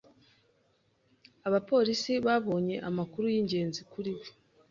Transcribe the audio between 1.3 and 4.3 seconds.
Abapolisi babonye amakuru y'ingenzi kuri we.